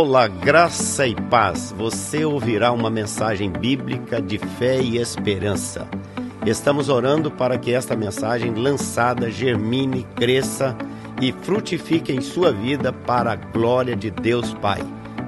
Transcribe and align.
Olá, 0.00 0.28
graça 0.28 1.08
e 1.08 1.14
paz. 1.28 1.72
Você 1.72 2.24
ouvirá 2.24 2.70
uma 2.70 2.88
mensagem 2.88 3.50
bíblica 3.50 4.22
de 4.22 4.38
fé 4.38 4.80
e 4.80 4.96
esperança. 4.96 5.88
Estamos 6.46 6.88
orando 6.88 7.32
para 7.32 7.58
que 7.58 7.72
esta 7.72 7.96
mensagem 7.96 8.54
lançada 8.54 9.28
germine, 9.28 10.04
cresça 10.14 10.78
e 11.20 11.32
frutifique 11.32 12.12
em 12.12 12.20
sua 12.20 12.52
vida 12.52 12.92
para 12.92 13.32
a 13.32 13.34
glória 13.34 13.96
de 13.96 14.08
Deus 14.08 14.54
Pai. 14.54 14.78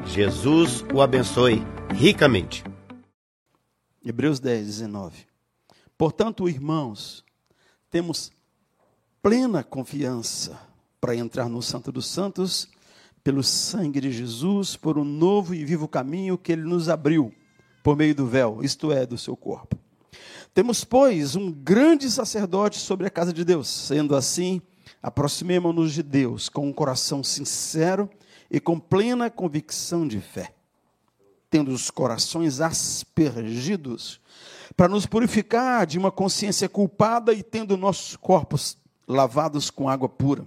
Jesus 0.07 0.85
o 0.95 1.03
abençoe 1.03 1.67
ricamente. 1.93 2.63
Hebreus 4.05 4.39
10, 4.39 4.67
19. 4.67 5.27
Portanto, 5.99 6.49
irmãos, 6.49 7.25
temos 7.91 8.31
plena 9.21 9.65
confiança 9.65 10.57
para 11.01 11.17
entrar 11.17 11.49
no 11.49 11.61
Santo 11.61 11.91
dos 11.91 12.07
Santos 12.07 12.69
pelo 13.23 13.43
sangue 13.43 14.01
de 14.01 14.11
Jesus, 14.11 14.77
por 14.77 14.99
um 14.99 15.05
novo 15.05 15.55
e 15.55 15.65
vivo 15.65 15.87
caminho 15.87 16.39
que 16.39 16.53
ele 16.53 16.63
nos 16.63 16.89
abriu 16.89 17.33
por 17.83 17.97
meio 17.97 18.15
do 18.15 18.27
véu, 18.27 18.61
isto 18.63 18.93
é, 18.93 19.07
do 19.07 19.19
seu 19.19 19.37
corpo. 19.37 19.77
Temos, 20.53 20.85
pois, 20.85 21.37
um 21.37 21.51
grande 21.51 22.11
sacerdote 22.11 22.79
sobre 22.79 23.07
a 23.07 23.11
casa 23.11 23.33
de 23.33 23.45
Deus. 23.45 23.69
Sendo 23.69 24.17
assim, 24.17 24.61
aproximemo-nos 25.03 25.93
de 25.93 26.03
Deus 26.03 26.49
com 26.49 26.67
um 26.67 26.73
coração 26.73 27.23
sincero 27.23 28.11
e 28.51 28.59
com 28.59 28.79
plena 28.79 29.31
convicção 29.31 30.07
de 30.07 30.21
fé, 30.21 30.53
tendo 31.49 31.71
os 31.71 31.91
corações 31.91 32.61
aspergidos 32.61 34.21
para 34.77 34.89
nos 34.89 35.07
purificar 35.07 35.87
de 35.87 35.99
uma 35.99 36.11
consciência 36.11 36.69
culpada 36.69 37.33
e 37.33 37.43
tendo 37.43 37.77
nossos 37.77 38.17
corpos 38.17 38.77
lavados 39.07 39.71
com 39.71 39.89
água 39.89 40.09
pura. 40.09 40.47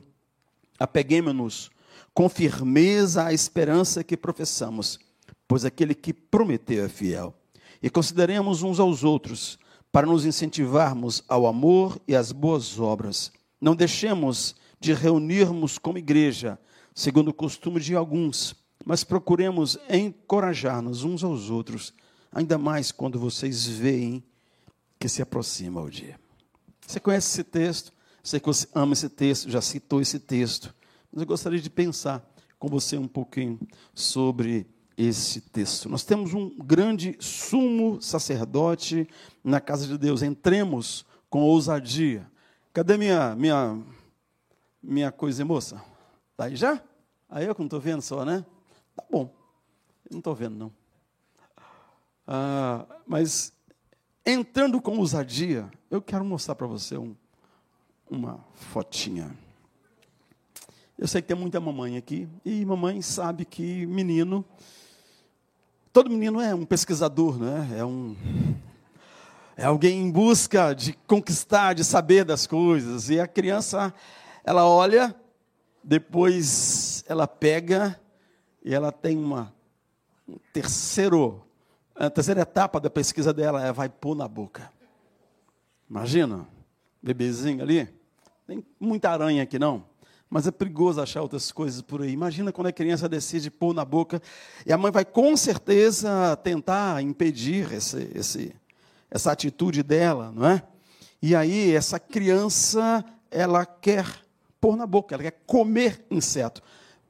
Apeguemos-nos 0.80 1.70
com 2.14 2.30
firmeza 2.30 3.26
à 3.26 3.34
esperança 3.34 4.04
que 4.04 4.16
professamos, 4.16 5.00
pois 5.48 5.66
aquele 5.66 5.96
que 5.96 6.14
prometeu 6.14 6.86
é 6.86 6.90
fiel. 6.90 7.34
E 7.82 7.90
consideremos 7.90 8.62
uns 8.64 8.80
aos 8.80 9.04
outros 9.04 9.58
para 9.92 10.08
nos 10.08 10.26
incentivarmos 10.26 11.24
ao 11.28 11.46
amor 11.46 12.00
e 12.08 12.16
às 12.16 12.32
boas 12.32 12.80
obras. 12.80 13.32
Não 13.60 13.76
deixemos 13.76 14.56
de 14.80 14.94
reunirmos 14.94 15.78
como 15.78 15.98
igreja, 15.98 16.60
segundo 16.94 17.30
o 17.30 17.34
costume 17.34 17.80
de 17.80 17.96
alguns, 17.96 18.56
mas 18.86 19.04
procuremos 19.04 19.78
encorajar-nos 19.90 21.04
uns 21.04 21.24
aos 21.24 21.50
outros, 21.50 21.94
ainda 22.32 22.58
mais 22.58 22.92
quando 22.92 23.20
vocês 23.20 23.66
veem 23.66 24.24
que 25.00 25.08
se 25.08 25.22
aproxima 25.22 25.82
o 25.82 25.90
dia. 25.90 26.20
Você 26.86 27.00
conhece 27.00 27.28
esse 27.30 27.44
texto? 27.44 27.94
Sei 28.24 28.40
que 28.40 28.46
você 28.46 28.68
ama 28.74 28.94
esse 28.94 29.10
texto, 29.10 29.50
já 29.50 29.62
citou 29.62 30.02
esse 30.02 30.20
texto. 30.20 30.74
Mas 31.14 31.22
eu 31.22 31.28
gostaria 31.28 31.60
de 31.60 31.70
pensar 31.70 32.28
com 32.58 32.68
você 32.68 32.98
um 32.98 33.08
pouquinho 33.08 33.60
sobre 33.94 34.66
esse 34.98 35.42
texto. 35.42 35.88
Nós 35.88 36.04
temos 36.04 36.34
um 36.34 36.50
grande 36.58 37.16
sumo 37.20 38.02
sacerdote 38.02 39.08
na 39.44 39.62
casa 39.62 39.86
de 39.86 39.96
Deus. 39.96 40.24
Entremos 40.24 41.06
com 41.30 41.44
ousadia. 41.44 42.28
Cadê 42.74 42.98
minha 42.98 43.36
minha 43.36 43.80
minha 44.82 45.12
coisa, 45.12 45.46
moça? 45.46 45.84
Tá 46.36 46.46
aí 46.46 46.56
já? 46.56 46.82
Aí 47.30 47.46
eu 47.46 47.54
que 47.54 47.62
não 47.62 47.68
estou 47.68 47.80
vendo 47.80 48.02
só, 48.02 48.26
né? 48.26 48.44
Tá 48.96 49.04
bom. 49.10 49.32
Eu 50.06 50.14
não 50.14 50.18
estou 50.18 50.34
vendo, 50.34 50.56
não. 50.56 50.74
Ah, 52.26 52.86
mas 53.06 53.54
entrando 54.26 54.82
com 54.82 54.98
ousadia, 54.98 55.70
eu 55.92 56.02
quero 56.02 56.26
mostrar 56.26 56.56
para 56.56 56.66
você 56.66 56.98
um, 56.98 57.16
uma 58.10 58.44
fotinha. 58.54 59.36
Eu 61.04 61.08
sei 61.10 61.22
que 61.22 61.28
tem 61.28 61.36
muita 61.36 61.60
mamãe 61.60 61.98
aqui, 61.98 62.30
e 62.46 62.64
mamãe 62.64 63.02
sabe 63.02 63.44
que 63.44 63.86
menino, 63.86 64.46
todo 65.92 66.10
menino 66.10 66.40
é 66.40 66.56
um 66.56 66.64
pesquisador, 66.64 67.38
né? 67.38 67.78
é 67.78 67.84
um. 67.84 68.16
É 69.58 69.66
alguém 69.66 70.00
em 70.00 70.10
busca 70.10 70.74
de 70.74 70.94
conquistar, 71.06 71.74
de 71.74 71.84
saber 71.84 72.24
das 72.24 72.48
coisas. 72.48 73.10
E 73.10 73.20
a 73.20 73.28
criança, 73.28 73.94
ela 74.46 74.66
olha, 74.66 75.14
depois 75.84 77.04
ela 77.06 77.28
pega 77.28 78.00
e 78.64 78.74
ela 78.74 78.90
tem 78.90 79.18
uma 79.18 79.54
um 80.26 80.38
terceiro, 80.54 81.44
a 81.94 82.10
terceira 82.10 82.44
etapa 82.44 82.80
da 82.80 82.90
pesquisa 82.90 83.34
dela 83.34 83.62
é 83.62 83.74
vai 83.74 83.90
pôr 83.90 84.16
na 84.16 84.26
boca. 84.26 84.72
Imagina, 85.90 86.48
bebezinho 87.02 87.62
ali. 87.62 87.94
Tem 88.48 88.66
muita 88.80 89.10
aranha 89.10 89.44
aqui 89.44 89.60
não 89.60 89.92
mas 90.34 90.48
é 90.48 90.52
perigoso 90.52 91.00
achar 91.00 91.22
outras 91.22 91.52
coisas 91.52 91.80
por 91.84 92.02
aí. 92.02 92.10
Imagina 92.10 92.52
quando 92.52 92.66
a 92.66 92.72
criança 92.72 93.08
decide 93.08 93.52
pôr 93.52 93.72
na 93.72 93.86
boca, 93.86 94.20
e 94.66 94.74
a 94.74 94.78
mãe 94.80 94.92
vai 94.92 95.06
com 95.06 95.38
certeza 95.38 96.36
tentar 96.38 97.04
impedir 97.04 97.72
esse, 97.72 98.10
esse, 98.16 98.56
essa 99.12 99.32
atitude 99.32 99.84
dela, 99.84 100.32
não 100.36 100.48
é? 100.48 100.64
E 101.22 101.36
aí 101.36 101.72
essa 101.76 102.00
criança, 102.00 103.06
ela 103.30 103.64
quer 103.64 104.08
pôr 104.60 104.76
na 104.76 104.88
boca, 104.88 105.14
ela 105.14 105.22
quer 105.22 105.40
comer 105.46 106.04
inseto. 106.10 106.64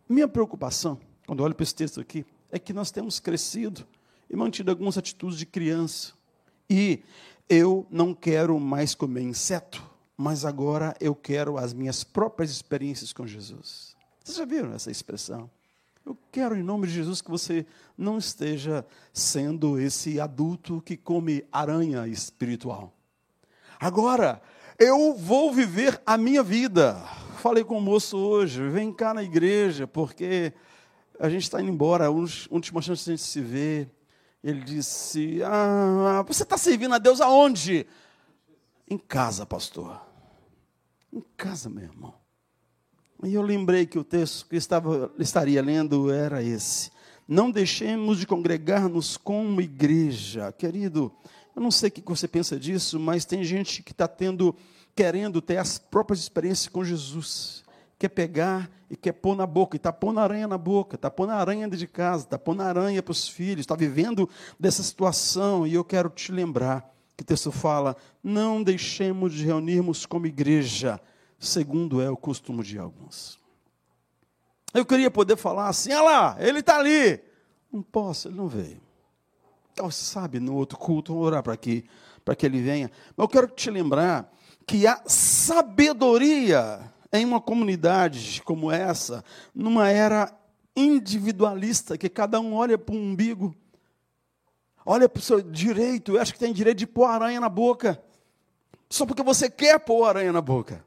Minha 0.09 0.27
preocupação, 0.27 0.99
quando 1.25 1.43
olho 1.43 1.55
para 1.55 1.63
esse 1.63 1.75
texto 1.75 2.01
aqui, 2.01 2.25
é 2.51 2.59
que 2.59 2.73
nós 2.73 2.91
temos 2.91 3.21
crescido 3.21 3.87
e 4.29 4.35
mantido 4.35 4.69
algumas 4.69 4.97
atitudes 4.97 5.39
de 5.39 5.45
criança. 5.45 6.11
E 6.69 6.99
eu 7.47 7.87
não 7.89 8.13
quero 8.13 8.59
mais 8.59 8.93
comer 8.93 9.21
inseto 9.21 9.92
mas 10.17 10.45
agora 10.45 10.95
eu 10.99 11.15
quero 11.15 11.57
as 11.57 11.73
minhas 11.73 12.03
próprias 12.03 12.51
experiências 12.51 13.11
com 13.11 13.25
Jesus. 13.25 13.95
Vocês 14.23 14.37
já 14.37 14.45
viram 14.45 14.73
essa 14.73 14.91
expressão? 14.91 15.49
Eu 16.05 16.17
quero, 16.31 16.55
em 16.55 16.63
nome 16.63 16.87
de 16.87 16.93
Jesus, 16.93 17.21
que 17.21 17.31
você 17.31 17.65
não 17.97 18.17
esteja 18.17 18.85
sendo 19.13 19.79
esse 19.79 20.19
adulto 20.19 20.81
que 20.85 20.97
come 20.97 21.45
aranha 21.51 22.07
espiritual. 22.07 22.93
Agora, 23.79 24.41
eu 24.77 25.13
vou 25.13 25.53
viver 25.53 26.01
a 26.05 26.17
minha 26.17 26.43
vida. 26.43 26.95
Falei 27.39 27.63
com 27.63 27.77
o 27.77 27.81
moço 27.81 28.17
hoje, 28.17 28.67
vem 28.69 28.91
cá 28.91 29.13
na 29.13 29.23
igreja, 29.23 29.87
porque 29.87 30.53
a 31.19 31.29
gente 31.29 31.43
está 31.43 31.61
indo 31.61 31.71
embora, 31.71 32.07
a 32.07 32.09
última 32.09 32.81
chance 32.81 33.05
de 33.05 33.11
a 33.11 33.15
gente 33.15 33.25
se 33.25 33.41
ver. 33.41 33.89
Ele 34.43 34.61
disse: 34.61 35.41
Ah, 35.43 36.23
você 36.27 36.43
está 36.43 36.57
servindo 36.57 36.95
a 36.95 36.97
Deus 36.97 37.21
aonde? 37.21 37.87
Em 38.93 38.97
casa, 38.99 39.43
pastor. 39.43 39.99
Em 41.11 41.23
casa, 41.35 41.67
meu 41.67 41.85
irmão. 41.85 42.13
E 43.23 43.33
eu 43.33 43.41
lembrei 43.41 43.87
que 43.87 43.97
o 43.97 44.03
texto 44.03 44.47
que 44.47 44.55
estava, 44.55 45.11
estaria 45.17 45.63
lendo 45.63 46.11
era 46.11 46.43
esse. 46.43 46.91
Não 47.27 47.49
deixemos 47.49 48.19
de 48.19 48.27
congregar-nos 48.27 49.17
como 49.17 49.59
igreja. 49.61 50.51
Querido, 50.51 51.11
eu 51.55 51.61
não 51.63 51.71
sei 51.71 51.89
o 51.89 51.91
que 51.91 52.03
você 52.05 52.27
pensa 52.27 52.59
disso, 52.59 52.99
mas 52.99 53.25
tem 53.25 53.43
gente 53.43 53.81
que 53.81 53.93
está 53.93 54.07
tendo, 54.07 54.55
querendo 54.95 55.41
ter 55.41 55.57
as 55.57 55.79
próprias 55.79 56.19
experiências 56.19 56.67
com 56.67 56.85
Jesus. 56.85 57.63
Quer 57.97 58.09
pegar 58.09 58.69
e 58.91 58.95
quer 58.95 59.13
pôr 59.13 59.35
na 59.35 59.47
boca, 59.47 59.75
e 59.75 59.77
está 59.77 59.91
pondo 59.91 60.19
aranha 60.19 60.47
na 60.47 60.59
boca, 60.59 60.97
está 60.97 61.09
pondo 61.09 61.31
aranha 61.31 61.61
dentro 61.61 61.79
de 61.79 61.87
casa, 61.87 62.25
está 62.25 62.37
pondo 62.37 62.61
aranha 62.61 63.01
para 63.01 63.11
os 63.11 63.27
filhos, 63.27 63.61
está 63.61 63.75
vivendo 63.75 64.29
dessa 64.59 64.83
situação, 64.83 65.65
e 65.65 65.73
eu 65.73 65.83
quero 65.83 66.11
te 66.11 66.31
lembrar 66.31 66.92
que 67.15 67.23
o 67.23 67.25
texto 67.25 67.51
fala: 67.51 67.95
não 68.23 68.63
deixemos 68.63 69.33
de 69.33 69.45
reunirmos 69.45 70.05
como 70.05 70.25
igreja, 70.25 70.99
segundo 71.39 72.01
é 72.01 72.09
o 72.09 72.17
costume 72.17 72.63
de 72.63 72.77
alguns. 72.77 73.39
Eu 74.73 74.85
queria 74.85 75.11
poder 75.11 75.37
falar 75.37 75.67
assim: 75.67 75.93
olha 75.93 76.01
lá, 76.01 76.37
ele 76.39 76.59
está 76.59 76.77
ali. 76.77 77.21
Não 77.71 77.81
posso, 77.81 78.27
ele 78.27 78.35
não 78.35 78.47
veio. 78.47 78.81
Então, 79.71 79.89
sabe, 79.89 80.39
no 80.39 80.55
outro 80.55 80.77
culto, 80.77 81.13
vamos 81.13 81.27
orar 81.27 81.41
para 81.41 81.57
que, 81.57 81.83
que 82.37 82.45
ele 82.45 82.61
venha. 82.61 82.91
Mas 83.17 83.23
eu 83.23 83.27
quero 83.27 83.47
te 83.47 83.71
lembrar 83.71 84.31
que 84.67 84.85
a 84.85 85.01
sabedoria 85.07 86.91
em 87.11 87.25
uma 87.25 87.41
comunidade 87.41 88.41
como 88.43 88.71
essa, 88.71 89.23
numa 89.53 89.89
era 89.89 90.31
individualista, 90.75 91.97
que 91.97 92.09
cada 92.09 92.39
um 92.39 92.55
olha 92.55 92.77
para 92.77 92.95
o 92.95 92.97
umbigo, 92.97 93.55
Olha 94.85 95.07
para 95.07 95.19
o 95.19 95.23
seu 95.23 95.41
direito, 95.41 96.13
eu 96.13 96.21
acho 96.21 96.33
que 96.33 96.39
tem 96.39 96.53
direito 96.53 96.79
de 96.79 96.87
pôr 96.87 97.05
aranha 97.05 97.39
na 97.39 97.49
boca. 97.49 98.01
Só 98.89 99.05
porque 99.05 99.23
você 99.23 99.49
quer 99.49 99.79
pôr 99.79 100.05
aranha 100.05 100.31
na 100.31 100.41
boca. 100.41 100.83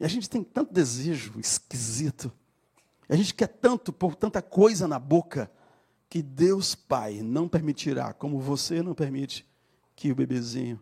E 0.00 0.04
a 0.04 0.08
gente 0.08 0.28
tem 0.28 0.42
tanto 0.42 0.72
desejo 0.72 1.38
esquisito. 1.38 2.32
A 3.08 3.16
gente 3.16 3.34
quer 3.34 3.48
tanto 3.48 3.92
pôr 3.92 4.14
tanta 4.14 4.40
coisa 4.40 4.88
na 4.88 4.98
boca 4.98 5.50
que 6.08 6.22
Deus 6.22 6.74
Pai 6.74 7.20
não 7.22 7.48
permitirá, 7.48 8.12
como 8.12 8.40
você 8.40 8.82
não 8.82 8.94
permite, 8.94 9.46
que 9.94 10.10
o 10.10 10.14
bebezinho 10.14 10.80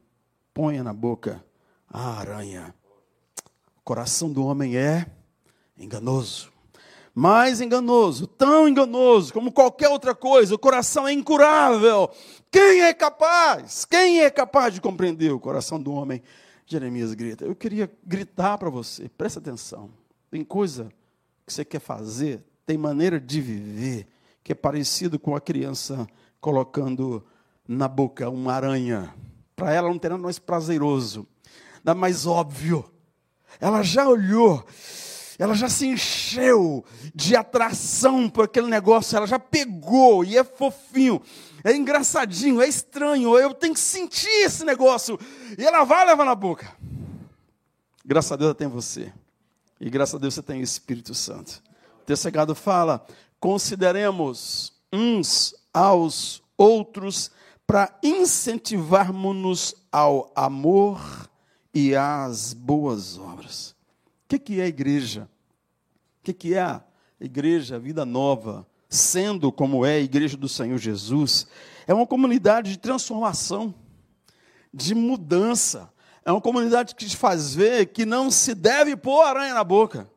ponha 0.54 0.82
na 0.82 0.92
boca 0.92 1.44
a 1.88 2.18
aranha. 2.18 2.74
O 3.76 3.82
coração 3.82 4.32
do 4.32 4.44
homem 4.44 4.76
é 4.76 5.06
enganoso 5.76 6.55
mais 7.16 7.62
enganoso, 7.62 8.26
tão 8.26 8.68
enganoso 8.68 9.32
como 9.32 9.50
qualquer 9.50 9.88
outra 9.88 10.14
coisa, 10.14 10.54
o 10.54 10.58
coração 10.58 11.08
é 11.08 11.14
incurável. 11.14 12.10
Quem 12.50 12.82
é 12.82 12.92
capaz? 12.92 13.86
Quem 13.86 14.20
é 14.20 14.28
capaz 14.28 14.74
de 14.74 14.82
compreender 14.82 15.32
o 15.32 15.40
coração 15.40 15.80
do 15.80 15.92
homem? 15.92 16.22
Jeremias 16.66 17.14
grita. 17.14 17.46
Eu 17.46 17.56
queria 17.56 17.90
gritar 18.04 18.58
para 18.58 18.68
você, 18.68 19.08
presta 19.08 19.38
atenção. 19.38 19.88
Tem 20.30 20.44
coisa 20.44 20.90
que 21.46 21.54
você 21.54 21.64
quer 21.64 21.80
fazer, 21.80 22.44
tem 22.66 22.76
maneira 22.76 23.18
de 23.18 23.40
viver 23.40 24.06
que 24.44 24.52
é 24.52 24.54
parecido 24.54 25.18
com 25.18 25.34
a 25.34 25.40
criança 25.40 26.06
colocando 26.38 27.24
na 27.66 27.88
boca 27.88 28.28
uma 28.28 28.52
aranha. 28.52 29.14
Para 29.56 29.72
ela 29.72 29.88
não 29.88 29.98
tem 29.98 30.10
nada 30.10 30.22
mais 30.22 30.38
prazeroso, 30.38 31.26
nada 31.82 31.98
mais 31.98 32.26
óbvio. 32.26 32.84
Ela 33.58 33.82
já 33.82 34.06
olhou, 34.06 34.62
ela 35.38 35.54
já 35.54 35.68
se 35.68 35.86
encheu 35.86 36.84
de 37.14 37.36
atração 37.36 38.28
por 38.28 38.44
aquele 38.44 38.68
negócio, 38.68 39.16
ela 39.16 39.26
já 39.26 39.38
pegou 39.38 40.24
e 40.24 40.36
é 40.36 40.44
fofinho, 40.44 41.20
é 41.62 41.74
engraçadinho, 41.74 42.62
é 42.62 42.68
estranho, 42.68 43.38
eu 43.38 43.52
tenho 43.52 43.74
que 43.74 43.80
sentir 43.80 44.44
esse 44.44 44.64
negócio. 44.64 45.18
E 45.58 45.64
ela 45.64 45.84
vai 45.84 46.06
levar 46.06 46.24
na 46.24 46.34
boca. 46.34 46.74
Graças 48.04 48.32
a 48.32 48.36
Deus 48.36 48.54
tem 48.54 48.68
você. 48.68 49.12
E 49.80 49.90
graças 49.90 50.14
a 50.14 50.18
Deus 50.18 50.34
você 50.34 50.42
tem 50.42 50.60
o 50.60 50.64
Espírito 50.64 51.14
Santo. 51.14 51.62
O 52.00 52.04
texto 52.06 52.54
fala: 52.54 53.04
consideremos 53.38 54.72
uns 54.92 55.54
aos 55.74 56.42
outros 56.56 57.30
para 57.66 57.98
incentivarmos-nos 58.02 59.74
ao 59.92 60.32
amor 60.34 61.28
e 61.74 61.94
às 61.94 62.54
boas 62.54 63.18
obras. 63.18 63.75
O 64.26 64.28
que, 64.28 64.40
que 64.40 64.60
é 64.60 64.64
a 64.64 64.66
igreja? 64.66 65.28
O 66.20 66.24
que, 66.24 66.32
que 66.32 66.54
é 66.54 66.60
a 66.60 66.82
igreja, 67.20 67.76
a 67.76 67.78
vida 67.78 68.04
nova, 68.04 68.66
sendo 68.88 69.52
como 69.52 69.86
é 69.86 69.92
a 69.92 70.00
igreja 70.00 70.36
do 70.36 70.48
Senhor 70.48 70.76
Jesus? 70.78 71.46
É 71.86 71.94
uma 71.94 72.08
comunidade 72.08 72.72
de 72.72 72.76
transformação, 72.76 73.72
de 74.74 74.96
mudança. 74.96 75.88
É 76.24 76.32
uma 76.32 76.40
comunidade 76.40 76.96
que 76.96 77.06
te 77.06 77.16
faz 77.16 77.54
ver 77.54 77.86
que 77.86 78.04
não 78.04 78.28
se 78.28 78.52
deve 78.52 78.96
pôr 78.96 79.22
aranha 79.22 79.54
na 79.54 79.62
boca. 79.62 80.10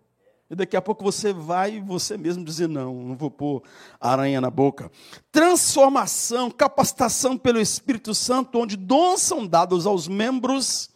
E 0.49 0.55
daqui 0.55 0.75
a 0.75 0.81
pouco 0.81 1.03
você 1.03 1.31
vai 1.31 1.79
você 1.79 2.17
mesmo 2.17 2.43
dizer: 2.43 2.67
não, 2.67 2.95
não 2.95 3.15
vou 3.15 3.29
pôr 3.29 3.61
aranha 4.01 4.41
na 4.41 4.49
boca. 4.49 4.91
Transformação, 5.31 6.49
capacitação 6.49 7.37
pelo 7.37 7.61
Espírito 7.61 8.15
Santo, 8.15 8.57
onde 8.57 8.75
dons 8.75 9.21
são 9.21 9.45
dados 9.45 9.85
aos 9.85 10.07
membros 10.07 10.89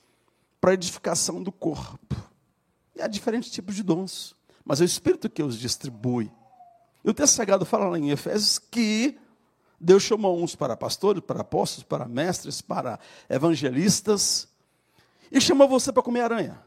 para 0.60 0.74
edificação 0.74 1.44
do 1.44 1.52
corpo. 1.52 2.33
E 2.96 3.02
há 3.02 3.08
diferentes 3.08 3.52
tipos 3.52 3.76
de 3.76 3.84
dons, 3.84 4.36
mas 4.64 4.82
é 4.82 4.84
o 4.84 4.86
Espírito 4.86 5.30
que 5.30 5.44
os 5.44 5.58
distribui. 5.58 6.32
E 7.04 7.10
o 7.10 7.14
texto 7.14 7.36
sagrado 7.36 7.66
fala 7.66 7.90
lá 7.90 7.98
em 7.98 8.12
Efésios 8.12 8.58
que 8.60 9.18
Deus 9.80 10.04
chamou 10.04 10.42
uns 10.42 10.56
para 10.56 10.78
pastores, 10.78 11.22
para 11.22 11.42
apóstolos, 11.42 11.84
para 11.84 12.08
mestres, 12.08 12.62
para 12.62 13.00
evangelistas, 13.30 14.48
e 15.32 15.42
chamou 15.42 15.68
você 15.68 15.92
para 15.92 16.04
comer 16.04 16.22
aranha. 16.22 16.62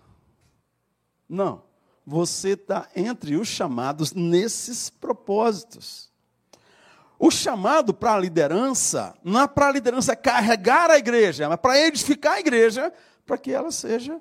Não 1.29 1.67
você 2.07 2.51
está 2.51 2.89
entre 2.95 3.35
os 3.35 3.49
chamados 3.49 4.13
nesses 4.13 4.89
propósitos. 4.89 6.09
O 7.19 7.31
chamado 7.31 7.93
para 7.93 8.15
a 8.15 8.19
liderança, 8.19 9.15
não 9.25 9.41
é 9.41 9.49
para 9.49 9.69
a 9.69 9.73
liderança 9.73 10.15
carregar 10.15 10.91
a 10.91 10.99
igreja, 10.99 11.49
mas 11.49 11.59
para 11.59 11.81
edificar 11.81 12.35
a 12.35 12.41
igreja, 12.41 12.93
para 13.25 13.37
que 13.37 13.51
ela 13.51 13.73
seja 13.73 14.21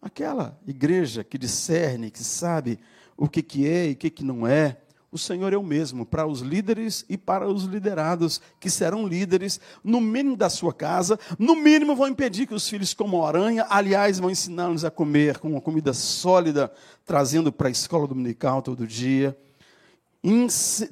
aquela 0.00 0.58
igreja 0.66 1.22
que 1.22 1.38
discerne, 1.38 2.10
que 2.10 2.22
sabe 2.24 2.78
o 3.16 3.28
que, 3.28 3.42
que 3.42 3.68
é 3.68 3.88
e 3.88 3.92
o 3.92 3.96
que, 3.96 4.10
que 4.10 4.24
não 4.24 4.46
é, 4.46 4.78
o 5.12 5.18
Senhor 5.18 5.52
é 5.52 5.56
o 5.56 5.62
mesmo 5.62 6.06
para 6.06 6.24
os 6.24 6.40
líderes 6.40 7.04
e 7.08 7.18
para 7.18 7.48
os 7.48 7.64
liderados, 7.64 8.40
que 8.60 8.70
serão 8.70 9.06
líderes, 9.06 9.60
no 9.82 10.00
mínimo 10.00 10.36
da 10.36 10.48
sua 10.48 10.72
casa, 10.72 11.18
no 11.36 11.56
mínimo 11.56 11.96
vão 11.96 12.06
impedir 12.06 12.46
que 12.46 12.54
os 12.54 12.68
filhos 12.68 12.94
comam 12.94 13.26
aranha, 13.26 13.66
aliás, 13.68 14.20
vão 14.20 14.30
ensiná-los 14.30 14.84
a 14.84 14.90
comer 14.90 15.38
com 15.38 15.50
uma 15.50 15.60
comida 15.60 15.92
sólida, 15.92 16.72
trazendo 17.04 17.50
para 17.50 17.66
a 17.66 17.72
escola 17.72 18.06
dominical 18.06 18.62
todo 18.62 18.86
dia. 18.86 19.36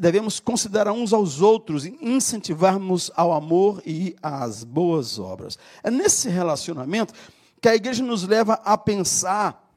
Devemos 0.00 0.40
considerar 0.40 0.92
uns 0.92 1.12
aos 1.12 1.40
outros, 1.40 1.84
incentivarmos 1.84 3.12
ao 3.14 3.32
amor 3.32 3.80
e 3.86 4.16
às 4.20 4.64
boas 4.64 5.18
obras. 5.18 5.56
É 5.84 5.92
nesse 5.92 6.28
relacionamento 6.28 7.14
que 7.60 7.68
a 7.68 7.74
igreja 7.74 8.02
nos 8.02 8.26
leva 8.26 8.54
a 8.64 8.76
pensar 8.76 9.68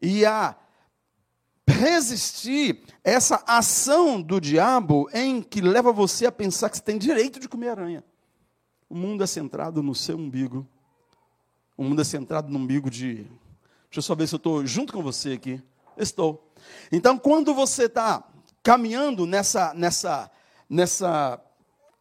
e 0.00 0.24
a 0.24 0.56
resistir 1.68 2.82
essa 3.02 3.42
ação 3.46 4.22
do 4.22 4.40
diabo 4.40 5.08
em 5.12 5.42
que 5.42 5.60
leva 5.60 5.92
você 5.92 6.26
a 6.26 6.32
pensar 6.32 6.70
que 6.70 6.76
você 6.76 6.82
tem 6.82 6.98
direito 6.98 7.40
de 7.40 7.48
comer 7.48 7.70
aranha. 7.70 8.04
O 8.88 8.94
mundo 8.94 9.24
é 9.24 9.26
centrado 9.26 9.82
no 9.82 9.94
seu 9.94 10.16
umbigo. 10.16 10.66
O 11.76 11.82
mundo 11.82 12.00
é 12.00 12.04
centrado 12.04 12.50
no 12.50 12.58
umbigo 12.58 12.88
de. 12.88 13.14
Deixa 13.16 13.98
eu 13.98 14.02
só 14.02 14.14
ver 14.14 14.28
se 14.28 14.34
eu 14.34 14.38
estou 14.38 14.64
junto 14.64 14.92
com 14.92 15.02
você 15.02 15.32
aqui. 15.32 15.60
Estou. 15.96 16.52
Então, 16.92 17.18
quando 17.18 17.52
você 17.52 17.84
está 17.84 18.24
caminhando 18.62 19.26
nessa, 19.26 19.74
nessa, 19.74 20.30
nessa 20.68 21.40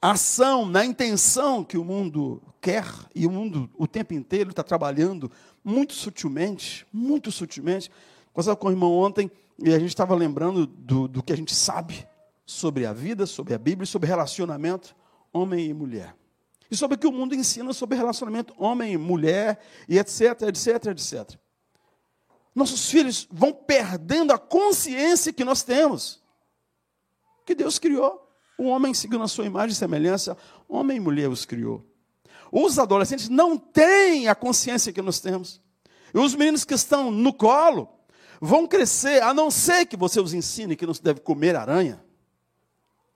ação, 0.01 0.65
na 0.65 0.85
intenção 0.85 1.63
que 1.63 1.77
o 1.77 1.83
mundo 1.83 2.41
quer, 2.61 2.85
e 3.13 3.25
o 3.25 3.31
mundo 3.31 3.69
o 3.75 3.87
tempo 3.87 4.13
inteiro 4.13 4.49
está 4.49 4.63
trabalhando 4.63 5.31
muito 5.63 5.93
sutilmente, 5.93 6.85
muito 6.91 7.31
sutilmente. 7.31 7.89
Conversava 8.33 8.57
com 8.57 8.67
o 8.67 8.71
irmão 8.71 8.91
ontem, 8.91 9.31
e 9.57 9.73
a 9.73 9.79
gente 9.79 9.89
estava 9.89 10.13
lembrando 10.15 10.65
do, 10.65 11.07
do 11.07 11.23
que 11.23 11.33
a 11.33 11.37
gente 11.37 11.55
sabe 11.55 12.07
sobre 12.45 12.85
a 12.85 12.93
vida, 12.93 13.25
sobre 13.25 13.53
a 13.53 13.57
Bíblia, 13.57 13.85
sobre 13.85 14.07
relacionamento 14.07 14.95
homem 15.33 15.67
e 15.67 15.73
mulher. 15.73 16.15
E 16.69 16.75
sobre 16.75 16.95
o 16.95 16.99
que 16.99 17.07
o 17.07 17.11
mundo 17.11 17.35
ensina 17.35 17.73
sobre 17.73 17.97
relacionamento 17.97 18.53
homem 18.57 18.93
e 18.93 18.97
mulher, 18.97 19.59
e 19.87 19.97
etc, 19.97 20.41
etc, 20.43 20.85
etc. 20.87 21.39
Nossos 22.53 22.89
filhos 22.89 23.27
vão 23.31 23.51
perdendo 23.51 24.31
a 24.31 24.37
consciência 24.37 25.33
que 25.33 25.43
nós 25.43 25.61
temos. 25.61 26.23
Que 27.45 27.53
Deus 27.53 27.77
criou. 27.77 28.24
O 28.57 28.65
homem 28.65 28.93
seguindo 28.93 29.23
a 29.23 29.27
sua 29.27 29.45
imagem 29.45 29.73
e 29.73 29.75
semelhança, 29.75 30.37
homem 30.67 30.97
e 30.97 30.99
mulher 30.99 31.29
os 31.29 31.45
criou. 31.45 31.85
Os 32.51 32.79
adolescentes 32.79 33.29
não 33.29 33.57
têm 33.57 34.27
a 34.27 34.35
consciência 34.35 34.93
que 34.93 35.01
nós 35.01 35.19
temos. 35.19 35.61
E 36.13 36.17
os 36.17 36.33
meninos 36.35 36.63
que 36.63 36.73
estão 36.73 37.11
no 37.11 37.33
colo, 37.33 37.89
vão 38.39 38.67
crescer, 38.67 39.21
a 39.21 39.33
não 39.33 39.49
ser 39.49 39.85
que 39.85 39.97
você 39.97 40.19
os 40.19 40.33
ensine 40.33 40.75
que 40.75 40.85
não 40.85 40.93
se 40.93 41.03
deve 41.03 41.19
comer 41.19 41.55
aranha, 41.55 42.03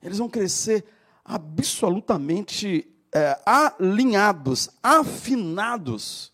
eles 0.02 0.18
vão 0.18 0.30
crescer 0.30 0.86
absolutamente 1.24 2.88
é, 3.14 3.40
alinhados, 3.46 4.70
afinados 4.82 6.34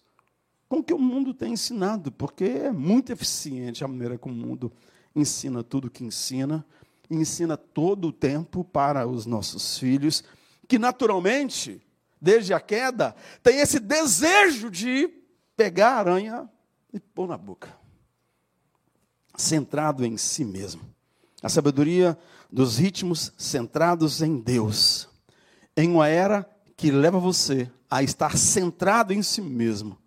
com 0.68 0.78
o 0.78 0.84
que 0.84 0.94
o 0.94 1.00
mundo 1.00 1.34
tem 1.34 1.54
ensinado, 1.54 2.12
porque 2.12 2.44
é 2.44 2.72
muito 2.72 3.12
eficiente 3.12 3.84
a 3.84 3.88
maneira 3.88 4.18
como 4.18 4.34
o 4.34 4.48
mundo 4.48 4.72
ensina 5.16 5.64
tudo 5.64 5.86
o 5.88 5.92
que 5.92 6.04
ensina, 6.04 6.66
ensina 7.10 7.56
todo 7.56 8.10
o 8.10 8.14
tempo 8.14 8.64
para 8.64 9.08
os 9.08 9.26
nossos 9.26 9.78
filhos, 9.78 10.24
que 10.68 10.80
naturalmente, 10.80 11.82
desde 12.20 12.54
a 12.54 12.60
queda, 12.60 13.16
tem 13.44 13.60
esse 13.60 13.80
desejo 13.80 14.70
de 14.70 15.10
pegar 15.56 15.92
a 15.92 16.00
aranha 16.00 16.50
e 16.94 17.00
pôr 17.00 17.28
na 17.28 17.38
boca 17.38 17.86
centrado 19.38 20.06
em 20.06 20.18
si 20.18 20.44
mesmo. 20.44 20.82
A 21.42 21.50
sabedoria 21.50 22.18
dos 22.52 22.78
ritmos 22.78 23.34
centrados 23.38 24.22
em 24.22 24.40
Deus. 24.40 25.10
Em 25.76 25.92
uma 25.92 26.08
era 26.08 26.50
que 26.76 26.92
leva 26.92 27.20
você 27.20 27.70
a 27.90 28.02
estar 28.02 28.38
centrado 28.38 29.14
em 29.14 29.22
si 29.22 29.42
mesmo. 29.42 29.98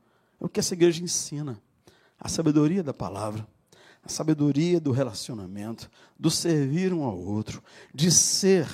É 0.40 0.44
o 0.44 0.48
que 0.48 0.60
essa 0.60 0.74
igreja 0.74 1.02
ensina. 1.02 1.60
A 2.18 2.28
sabedoria 2.28 2.82
da 2.82 2.92
palavra, 2.92 3.46
a 4.08 4.10
sabedoria 4.10 4.80
do 4.80 4.90
relacionamento, 4.90 5.90
do 6.18 6.30
servir 6.30 6.94
um 6.94 7.04
ao 7.04 7.18
outro, 7.18 7.62
de 7.94 8.10
ser 8.10 8.66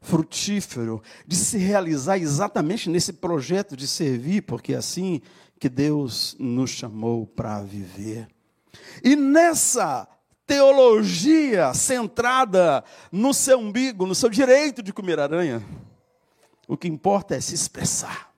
frutífero, 0.00 1.02
de 1.26 1.36
se 1.36 1.58
realizar 1.58 2.16
exatamente 2.16 2.88
nesse 2.88 3.12
projeto 3.12 3.76
de 3.76 3.86
servir, 3.86 4.42
porque 4.42 4.72
é 4.72 4.78
assim 4.78 5.20
que 5.60 5.68
Deus 5.68 6.34
nos 6.38 6.70
chamou 6.70 7.26
para 7.26 7.62
viver. 7.62 8.28
E 9.04 9.14
nessa 9.14 10.08
teologia 10.46 11.74
centrada 11.74 12.82
no 13.12 13.34
seu 13.34 13.58
umbigo, 13.58 14.06
no 14.06 14.14
seu 14.14 14.30
direito 14.30 14.82
de 14.82 14.90
comer 14.90 15.20
aranha, 15.20 15.62
o 16.66 16.78
que 16.78 16.88
importa 16.88 17.34
é 17.34 17.40
se 17.42 17.54
expressar. 17.54 18.32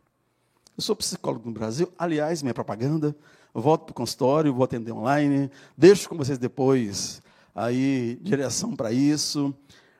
Eu 0.77 0.83
sou 0.83 0.97
psicólogo 0.97 1.47
no 1.47 1.55
Brasil, 1.55 1.93
aliás, 1.97 2.43
minha 2.43 2.55
propaganda, 2.55 3.15
volto 3.55 3.85
para 3.85 3.93
o 3.93 3.95
consultório, 3.95 4.55
vou 4.55 4.65
atender 4.65 4.93
online, 4.93 5.51
deixo 5.77 6.09
com 6.09 6.17
vocês 6.17 6.39
depois 6.39 7.23
aí 7.55 8.19
direção 8.23 8.75
para 8.75 8.93
isso. 8.93 9.55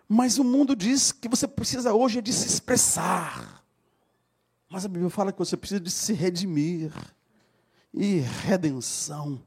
Mas 0.09 0.39
o 0.39 0.45
mundo 0.45 0.75
diz 0.75 1.13
que 1.13 1.29
você 1.29 1.47
precisa 1.47 1.93
hoje 1.93 2.19
é 2.19 2.23
de 2.23 2.33
se 2.33 2.47
expressar. 2.47 3.65
Mas 4.69 4.85
a 4.85 4.89
Bíblia 4.89 5.11
fala 5.11 5.33
que 5.33 5.39
você 5.39 5.57
precisa 5.57 5.81
de 5.81 5.91
se 5.91 6.13
redimir. 6.13 6.93
E 7.93 8.19
redenção 8.19 9.41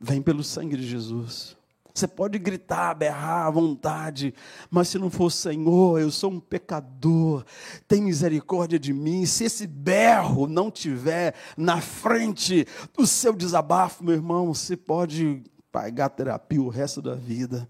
vem 0.00 0.20
pelo 0.20 0.42
sangue 0.42 0.76
de 0.76 0.86
Jesus. 0.86 1.56
Você 1.94 2.08
pode 2.08 2.38
gritar, 2.38 2.94
berrar 2.94 3.46
à 3.46 3.50
vontade, 3.50 4.34
mas 4.70 4.88
se 4.88 4.98
não 4.98 5.10
for 5.10 5.30
Senhor, 5.30 6.00
eu 6.00 6.10
sou 6.10 6.30
um 6.30 6.40
pecador, 6.40 7.44
tem 7.86 8.02
misericórdia 8.02 8.78
de 8.78 8.92
mim. 8.92 9.26
Se 9.26 9.44
esse 9.44 9.66
berro 9.66 10.46
não 10.46 10.70
tiver 10.70 11.34
na 11.56 11.80
frente 11.80 12.66
do 12.96 13.06
seu 13.06 13.34
desabafo, 13.34 14.02
meu 14.02 14.14
irmão, 14.14 14.54
você 14.54 14.76
pode 14.76 15.42
pagar 15.70 16.08
terapia 16.08 16.62
o 16.62 16.68
resto 16.68 17.02
da 17.02 17.14
vida 17.14 17.68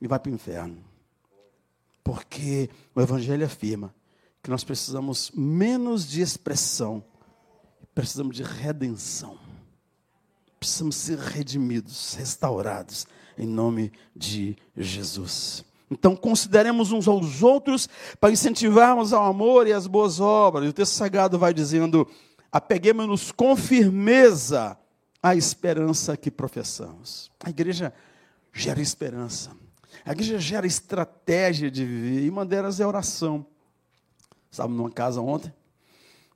e 0.00 0.06
vai 0.06 0.18
para 0.18 0.30
o 0.30 0.34
inferno. 0.34 0.78
Porque 2.02 2.68
o 2.94 3.00
Evangelho 3.00 3.46
afirma 3.46 3.94
que 4.42 4.50
nós 4.50 4.62
precisamos 4.62 5.30
menos 5.34 6.06
de 6.06 6.20
expressão, 6.20 7.02
precisamos 7.94 8.36
de 8.36 8.42
redenção. 8.42 9.38
Precisamos 10.60 10.96
ser 10.96 11.18
redimidos, 11.18 12.14
restaurados, 12.14 13.06
em 13.38 13.46
nome 13.46 13.92
de 14.14 14.56
Jesus. 14.76 15.64
Então, 15.90 16.16
consideremos 16.16 16.92
uns 16.92 17.06
aos 17.06 17.42
outros 17.42 17.88
para 18.18 18.32
incentivarmos 18.32 19.12
ao 19.12 19.24
amor 19.26 19.66
e 19.66 19.72
às 19.72 19.86
boas 19.86 20.18
obras. 20.18 20.64
E 20.64 20.68
o 20.68 20.72
texto 20.72 20.92
sagrado 20.92 21.38
vai 21.38 21.52
dizendo: 21.52 22.08
apeguemos-nos 22.50 23.30
com 23.30 23.54
firmeza 23.54 24.78
à 25.22 25.36
esperança 25.36 26.16
que 26.16 26.30
professamos. 26.30 27.30
A 27.40 27.50
igreja 27.50 27.92
gera 28.52 28.80
esperança. 28.80 29.50
A 30.04 30.12
igreja 30.12 30.38
gera 30.38 30.66
estratégia 30.66 31.70
de 31.70 31.84
viver. 31.84 32.24
E 32.24 32.30
uma 32.30 32.44
delas 32.44 32.80
é 32.80 32.86
oração. 32.86 33.46
Estava 34.50 34.72
numa 34.72 34.90
casa 34.90 35.20
ontem. 35.20 35.52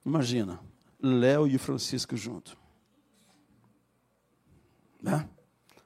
Imagina, 0.04 0.60
Léo 1.00 1.46
e 1.46 1.58
Francisco 1.58 2.16
junto. 2.16 2.56
Né? 5.02 5.28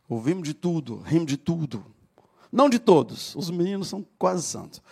Ouvimos 0.08 0.46
de 0.46 0.54
tudo, 0.54 0.98
rimos 0.98 1.26
de 1.26 1.36
tudo. 1.36 1.84
Não 2.50 2.68
de 2.68 2.78
todos, 2.78 3.34
os 3.34 3.50
meninos 3.50 3.88
são 3.88 4.04
quase 4.18 4.42
santos. 4.42 4.82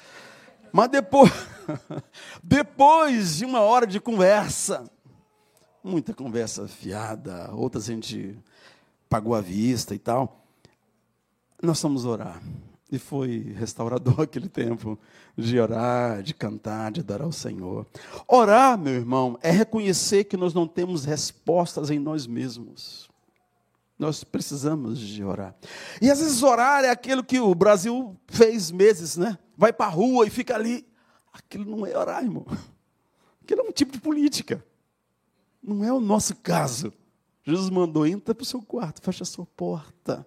Mas 0.73 0.89
depois, 0.89 1.31
depois 2.43 3.37
de 3.37 3.45
uma 3.45 3.61
hora 3.61 3.87
de 3.87 4.01
conversa, 4.01 4.91
muita 5.83 6.15
conversa 6.15 6.67
fiada, 6.69 7.51
outras 7.53 7.85
a 7.85 7.93
gente 7.93 8.39
pagou 9.09 9.35
à 9.35 9.41
vista 9.41 9.95
e 9.95 9.99
tal, 9.99 10.47
nós 11.63 11.81
fomos 11.81 12.05
orar. 12.05 12.41
E 12.91 12.99
foi 12.99 13.55
restaurador 13.57 14.23
aquele 14.23 14.49
tempo 14.49 14.99
de 15.37 15.59
orar, 15.61 16.23
de 16.23 16.33
cantar, 16.33 16.91
de 16.93 17.01
adorar 17.01 17.29
o 17.29 17.33
Senhor. 17.33 17.87
Orar, 18.27 18.79
meu 18.79 18.95
irmão, 18.95 19.39
é 19.43 19.51
reconhecer 19.51 20.25
que 20.25 20.37
nós 20.37 20.55
não 20.55 20.67
temos 20.67 21.05
respostas 21.05 21.91
em 21.91 21.99
nós 21.99 22.27
mesmos. 22.27 23.10
Nós 24.01 24.25
precisamos 24.25 24.99
de 24.99 25.23
orar. 25.23 25.55
E 26.01 26.11
às 26.11 26.21
vezes 26.21 26.43
orar 26.43 26.83
é 26.87 26.89
aquilo 26.89 27.23
que 27.23 27.39
o 27.39 27.55
Brasil 27.55 28.19
fez 28.27 28.71
meses, 28.71 29.19
né? 29.19 29.39
Vai 29.55 29.75
para 29.75 29.85
a 29.85 29.91
rua 29.91 30.27
e 30.27 30.31
fica 30.31 30.55
ali. 30.55 30.89
Aquilo 31.31 31.67
não 31.67 31.87
é 31.87 31.95
orar, 31.95 32.25
irmão. 32.25 32.47
Aquilo 33.45 33.61
é 33.61 33.65
um 33.65 33.73
tipo 33.73 33.93
de 33.93 34.01
política. 34.01 34.65
Não 35.63 35.85
é 35.85 35.93
o 35.93 36.01
nosso 36.01 36.35
caso. 36.37 36.91
Jesus 37.45 37.69
mandou, 37.69 38.07
entra 38.07 38.35
para 38.35 38.43
o 38.43 38.47
seu 38.47 38.63
quarto, 38.63 39.03
fecha 39.03 39.23
a 39.23 39.27
sua 39.27 39.45
porta. 39.45 40.27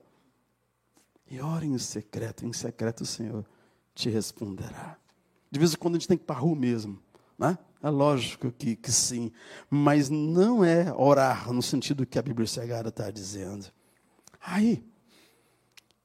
E 1.27 1.41
ore 1.41 1.65
em 1.65 1.79
secreto. 1.79 2.45
Em 2.45 2.53
secreto 2.53 3.01
o 3.01 3.07
Senhor 3.07 3.43
te 3.95 4.07
responderá. 4.07 4.99
De 5.49 5.57
vez 5.57 5.73
em 5.73 5.77
quando 5.77 5.95
a 5.95 5.97
gente 5.97 6.07
tem 6.07 6.17
que 6.17 6.23
ir 6.23 6.27
para 6.27 6.35
a 6.35 6.39
rua 6.39 6.55
mesmo. 6.55 7.01
Né? 7.39 7.57
É 7.83 7.89
lógico 7.89 8.49
que, 8.49 8.77
que 8.77 8.93
sim, 8.93 9.29
mas 9.69 10.09
não 10.09 10.63
é 10.63 10.93
orar 10.95 11.51
no 11.51 11.61
sentido 11.61 12.05
que 12.05 12.17
a 12.17 12.21
Bíblia 12.21 12.47
Sagrada 12.47 12.87
está 12.87 13.11
dizendo. 13.11 13.65
Aí, 14.41 14.81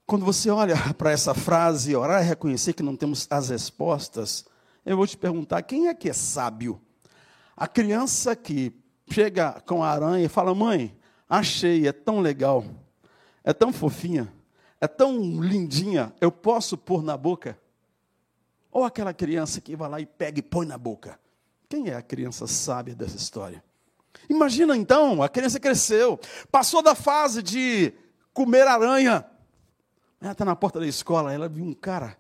quando 0.04 0.24
você 0.24 0.50
olha 0.50 0.74
para 0.98 1.12
essa 1.12 1.34
frase, 1.34 1.94
orar 1.94 2.20
é 2.20 2.24
reconhecer 2.26 2.72
que 2.72 2.82
não 2.82 2.96
temos 2.96 3.28
as 3.30 3.50
respostas, 3.50 4.44
eu 4.84 4.96
vou 4.96 5.06
te 5.06 5.16
perguntar: 5.16 5.62
quem 5.62 5.86
é 5.86 5.94
que 5.94 6.10
é 6.10 6.12
sábio? 6.12 6.80
A 7.56 7.68
criança 7.68 8.34
que 8.34 8.74
chega 9.08 9.62
com 9.64 9.80
a 9.80 9.88
aranha 9.88 10.24
e 10.24 10.28
fala: 10.28 10.52
Mãe, 10.56 10.98
achei, 11.28 11.86
é 11.86 11.92
tão 11.92 12.18
legal, 12.18 12.64
é 13.44 13.52
tão 13.52 13.72
fofinha, 13.72 14.32
é 14.80 14.88
tão 14.88 15.40
lindinha, 15.40 16.12
eu 16.20 16.32
posso 16.32 16.76
pôr 16.76 17.04
na 17.04 17.16
boca? 17.16 17.56
Ou 18.72 18.82
aquela 18.82 19.14
criança 19.14 19.60
que 19.60 19.76
vai 19.76 19.88
lá 19.88 20.00
e 20.00 20.06
pega 20.06 20.40
e 20.40 20.42
põe 20.42 20.66
na 20.66 20.76
boca? 20.76 21.20
Quem 21.68 21.88
é 21.88 21.94
a 21.94 22.02
criança 22.02 22.46
sábia 22.46 22.94
dessa 22.94 23.16
história? 23.16 23.62
Imagina 24.28 24.76
então, 24.76 25.22
a 25.22 25.28
criança 25.28 25.60
cresceu, 25.60 26.18
passou 26.50 26.82
da 26.82 26.94
fase 26.94 27.42
de 27.42 27.92
comer 28.32 28.66
aranha. 28.66 29.24
Ela 30.20 30.32
está 30.32 30.44
na 30.44 30.56
porta 30.56 30.80
da 30.80 30.86
escola, 30.86 31.32
ela 31.32 31.48
viu 31.48 31.64
um 31.64 31.74
cara 31.74 32.16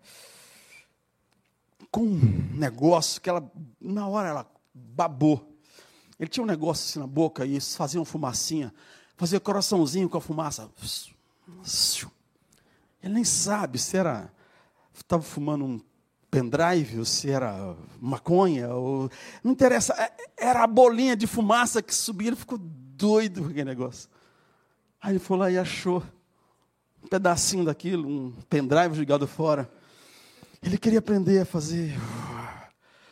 com 1.90 2.02
um 2.02 2.50
negócio 2.54 3.20
que 3.20 3.30
ela, 3.30 3.50
na 3.80 4.06
hora, 4.06 4.28
ela 4.28 4.46
babou. 4.74 5.56
Ele 6.18 6.28
tinha 6.28 6.44
um 6.44 6.46
negócio 6.46 6.84
assim 6.84 6.98
na 6.98 7.06
boca 7.06 7.46
e 7.46 7.60
fazia 7.60 7.98
uma 7.98 8.06
fumacinha, 8.06 8.72
fazia 9.16 9.40
coraçãozinho 9.40 10.08
com 10.08 10.18
a 10.18 10.20
fumaça. 10.20 10.70
Ele 13.02 13.14
nem 13.14 13.24
sabe 13.24 13.78
se 13.78 13.96
era. 13.96 14.30
Estava 14.94 15.22
fumando 15.22 15.64
um 15.64 15.80
pendrive, 16.30 16.98
ou 16.98 17.04
se 17.04 17.30
era 17.30 17.74
maconha, 18.00 18.68
ou, 18.74 19.10
não 19.42 19.52
interessa, 19.52 19.94
é, 19.94 20.12
era 20.36 20.62
a 20.62 20.66
bolinha 20.66 21.16
de 21.16 21.26
fumaça 21.26 21.82
que 21.82 21.94
subia, 21.94 22.28
ele 22.28 22.36
ficou 22.36 22.58
doido 22.58 23.42
com 23.42 23.48
aquele 23.48 23.64
negócio. 23.64 24.08
Aí 25.00 25.12
ele 25.12 25.18
foi 25.18 25.36
lá 25.38 25.50
e 25.50 25.58
achou 25.58 26.02
um 27.02 27.08
pedacinho 27.08 27.64
daquilo, 27.64 28.08
um 28.08 28.32
pendrive 28.48 28.94
jogado 28.94 29.26
fora. 29.26 29.70
Ele 30.62 30.76
queria 30.76 30.98
aprender 30.98 31.40
a 31.40 31.44
fazer 31.44 31.96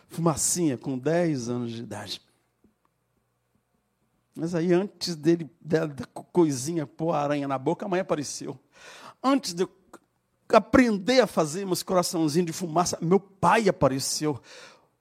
fumacinha 0.08 0.76
com 0.76 0.98
10 0.98 1.48
anos 1.48 1.72
de 1.72 1.82
idade. 1.82 2.20
Mas 4.34 4.54
aí, 4.54 4.72
antes 4.72 5.16
dele, 5.16 5.50
da 5.60 5.88
coisinha 6.32 6.86
pôr 6.86 7.12
a 7.12 7.20
aranha 7.20 7.48
na 7.48 7.56
boca, 7.56 7.86
a 7.86 7.88
mãe 7.88 8.00
apareceu. 8.00 8.58
Antes 9.22 9.54
de 9.54 9.62
eu 9.62 9.68
aprender 10.50 11.20
a 11.20 11.26
fazer 11.26 11.64
meus 11.64 11.82
coraçãozinhos 11.82 12.46
de 12.46 12.52
fumaça. 12.52 12.98
Meu 13.00 13.18
pai 13.18 13.68
apareceu. 13.68 14.40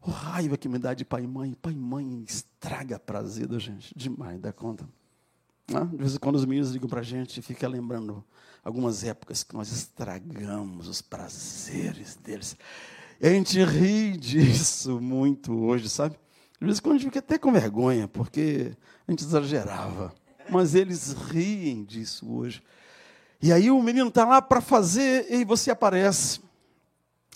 O 0.01 0.09
raiva 0.09 0.57
que 0.57 0.69
me 0.69 0.77
dá 0.77 0.93
de 0.93 1.03
pai 1.03 1.23
e 1.23 1.27
mãe. 1.27 1.53
Pai 1.53 1.73
e 1.73 1.75
mãe 1.75 2.23
estraga 2.27 2.99
prazer 2.99 3.47
da 3.47 3.59
gente. 3.59 3.93
Demais, 3.95 4.39
dá 4.39 4.53
conta. 4.53 4.87
De 5.67 5.97
vez 5.97 6.15
em 6.15 6.19
quando 6.19 6.35
os 6.35 6.45
meninos 6.45 6.71
ligam 6.71 6.87
para 6.87 6.99
a 6.99 7.03
gente 7.03 7.39
e 7.39 7.41
fica 7.41 7.67
lembrando 7.67 8.23
algumas 8.63 9.03
épocas 9.03 9.43
que 9.43 9.55
nós 9.55 9.71
estragamos 9.71 10.87
os 10.87 11.01
prazeres 11.01 12.15
deles. 12.15 12.55
E 13.19 13.27
a 13.27 13.31
gente 13.31 13.63
ri 13.63 14.15
disso 14.17 15.01
muito 15.01 15.53
hoje, 15.53 15.89
sabe? 15.89 16.19
De 16.59 16.65
vez 16.65 16.77
em 16.77 16.81
quando 16.81 16.95
a 16.95 16.97
gente 16.97 17.05
fica 17.05 17.19
até 17.19 17.37
com 17.37 17.51
vergonha, 17.51 18.07
porque 18.07 18.75
a 19.07 19.11
gente 19.11 19.23
exagerava. 19.23 20.13
Mas 20.49 20.75
eles 20.75 21.13
riem 21.13 21.83
disso 21.83 22.31
hoje. 22.31 22.61
E 23.41 23.51
aí 23.51 23.69
o 23.69 23.81
menino 23.81 24.09
está 24.09 24.25
lá 24.25 24.41
para 24.41 24.61
fazer 24.61 25.27
e 25.29 25.43
você 25.43 25.71
aparece. 25.71 26.39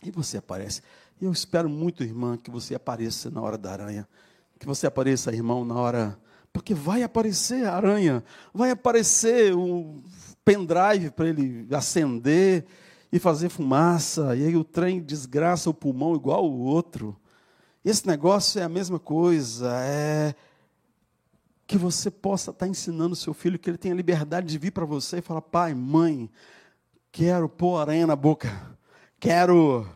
E 0.04 0.12
você 0.12 0.38
aparece. 0.38 0.82
E 1.22 1.26
eu 1.26 1.32
espero 1.32 1.70
muito, 1.70 2.04
irmã, 2.04 2.38
que 2.38 2.50
você 2.50 2.74
apareça 2.74 3.30
na 3.30 3.42
hora 3.42 3.58
da 3.58 3.72
aranha. 3.72 4.08
Que 4.58 4.66
você 4.66 4.88
apareça, 4.88 5.34
irmão, 5.34 5.66
na 5.66 5.76
hora. 5.76 6.20
Porque 6.52 6.74
vai 6.74 7.04
aparecer 7.04 7.66
a 7.66 7.76
aranha. 7.76 8.24
Vai 8.54 8.72
aparecer 8.72 9.54
o 9.54 10.02
pendrive 10.44 11.12
para 11.12 11.28
ele 11.28 11.68
acender 11.72 12.66
e 13.12 13.20
fazer 13.20 13.50
fumaça. 13.50 14.36
E 14.36 14.46
aí 14.46 14.56
o 14.56 14.64
trem 14.64 15.02
desgraça 15.02 15.70
o 15.70 15.74
pulmão 15.74 16.16
igual 16.16 16.50
o 16.50 16.60
outro. 16.60 17.16
Esse 17.84 18.08
negócio 18.08 18.60
é 18.60 18.64
a 18.64 18.70
mesma 18.70 19.00
coisa. 19.00 19.72
É 19.84 20.34
que 21.70 21.78
você 21.78 22.10
possa 22.10 22.50
estar 22.50 22.68
ensinando 22.68 23.14
o 23.14 23.16
seu 23.16 23.32
filho, 23.32 23.60
que 23.60 23.70
ele 23.70 23.78
tenha 23.78 23.94
liberdade 23.94 24.48
de 24.48 24.58
vir 24.58 24.72
para 24.72 24.86
você 24.86 25.20
e 25.20 25.22
falar: 25.22 25.40
pai, 25.40 25.76
mãe, 25.76 26.28
quero 27.12 27.48
pôr 27.48 27.78
aranha 27.78 28.08
na 28.08 28.16
boca, 28.16 28.76
quero, 29.20 29.88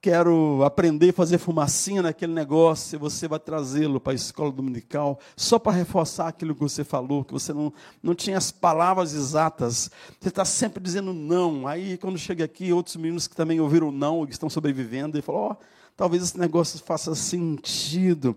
quero 0.00 0.64
aprender 0.64 1.10
a 1.10 1.12
fazer 1.12 1.38
fumacinha 1.38 2.02
naquele 2.02 2.32
negócio, 2.32 2.96
e 2.96 2.98
você 2.98 3.28
vai 3.28 3.38
trazê-lo 3.38 4.00
para 4.00 4.14
a 4.14 4.16
escola 4.16 4.50
dominical, 4.50 5.20
só 5.36 5.60
para 5.60 5.76
reforçar 5.76 6.26
aquilo 6.26 6.56
que 6.56 6.60
você 6.60 6.82
falou, 6.82 7.24
que 7.24 7.32
você 7.32 7.52
não, 7.52 7.72
não 8.02 8.12
tinha 8.12 8.36
as 8.36 8.50
palavras 8.50 9.14
exatas, 9.14 9.88
você 10.18 10.28
está 10.28 10.44
sempre 10.44 10.82
dizendo 10.82 11.12
não. 11.12 11.68
Aí, 11.68 11.96
quando 11.98 12.18
chega 12.18 12.44
aqui, 12.44 12.72
outros 12.72 12.96
meninos 12.96 13.28
que 13.28 13.36
também 13.36 13.60
ouviram 13.60 13.92
não, 13.92 14.24
e 14.24 14.30
estão 14.30 14.50
sobrevivendo, 14.50 15.16
e 15.16 15.22
falam: 15.22 15.40
ó, 15.40 15.52
oh, 15.52 15.56
talvez 15.96 16.24
esse 16.24 16.36
negócio 16.36 16.80
faça 16.80 17.14
sentido. 17.14 18.36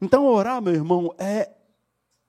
Então, 0.00 0.24
orar, 0.24 0.62
meu 0.62 0.72
irmão, 0.72 1.14
é 1.18 1.50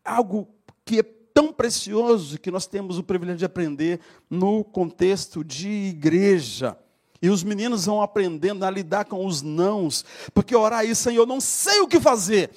algo 0.08 0.48
que 0.84 1.00
é 1.00 1.04
tão 1.04 1.54
precioso 1.54 2.40
que 2.40 2.50
nós 2.50 2.66
temos 2.66 2.98
o 2.98 3.04
privilégio 3.04 3.40
de 3.40 3.46
aprender 3.46 4.00
no 4.30 4.64
contexto 4.64 5.44
de 5.44 5.70
igreja. 5.70 6.78
E 7.22 7.30
os 7.30 7.44
meninos 7.44 7.86
vão 7.86 8.02
aprendendo 8.02 8.64
a 8.64 8.70
lidar 8.70 9.06
com 9.06 9.26
os 9.26 9.42
nãos, 9.42 10.06
porque 10.34 10.56
orar 10.56 10.86
isso, 10.86 11.04
Senhor, 11.04 11.24
eu 11.24 11.26
não 11.26 11.42
sei 11.42 11.80
o 11.82 11.88
que 11.88 12.00
fazer. 12.00 12.52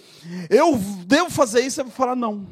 Eu 0.48 0.78
devo 1.06 1.30
fazer 1.30 1.60
isso, 1.60 1.80
eu 1.80 1.86
vou 1.86 1.92
falar 1.92 2.14
não. 2.14 2.46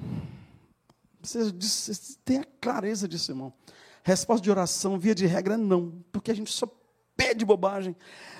Você, 1.22 1.52
você 1.52 2.16
tem 2.24 2.38
a 2.38 2.46
clareza 2.60 3.06
disso, 3.06 3.30
irmão. 3.30 3.52
Resposta 4.02 4.42
de 4.42 4.50
oração, 4.50 4.98
via 4.98 5.14
de 5.14 5.26
regra, 5.26 5.58
não, 5.58 6.02
porque 6.10 6.30
a 6.30 6.34
gente 6.34 6.52
só 6.52 6.66
pede 7.16 7.44
bobagem. 7.44 7.94